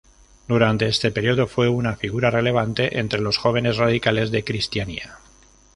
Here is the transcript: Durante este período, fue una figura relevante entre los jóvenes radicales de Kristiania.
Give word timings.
Durante 0.47 0.87
este 0.87 1.11
período, 1.11 1.45
fue 1.45 1.69
una 1.69 1.95
figura 1.95 2.31
relevante 2.31 2.97
entre 2.97 3.21
los 3.21 3.37
jóvenes 3.37 3.77
radicales 3.77 4.31
de 4.31 4.43
Kristiania. 4.43 5.19